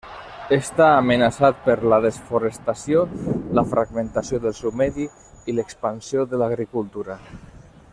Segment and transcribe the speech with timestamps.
[0.55, 3.03] Està amenaçat per la desforestació,
[3.59, 5.07] la fragmentació del seu medi
[5.53, 7.25] i l'expansió de l'agricultura.